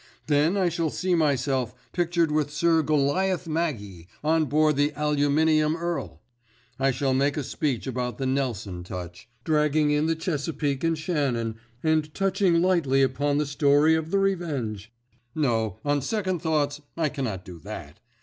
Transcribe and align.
Then 0.25 0.57
I 0.57 0.67
shall 0.69 0.89
see 0.89 1.13
myself 1.13 1.75
pictured 1.91 2.31
with 2.31 2.49
Sir 2.49 2.81
Goliath 2.81 3.47
Maggie 3.47 4.07
on 4.23 4.45
board 4.45 4.75
The 4.75 4.91
Aluminium 4.95 5.75
Earl. 5.77 6.23
I 6.79 6.89
shall 6.89 7.13
make 7.13 7.37
a 7.37 7.43
speech 7.43 7.85
about 7.85 8.17
the 8.17 8.25
Nelson 8.25 8.83
touch, 8.83 9.29
dragging 9.43 9.91
in 9.91 10.07
the 10.07 10.15
Chesapeake 10.15 10.83
and 10.83 10.97
Shannon, 10.97 11.57
and 11.83 12.11
touching 12.15 12.63
lightly 12.63 13.03
upon 13.03 13.37
the 13.37 13.45
story 13.45 13.93
of 13.93 14.09
the 14.09 14.17
Revenge. 14.17 14.91
No, 15.35 15.77
on 15.85 16.01
second 16.01 16.39
thoughts 16.39 16.81
I 16.97 17.07
cannot 17.07 17.45
do 17.45 17.59
that. 17.59 17.99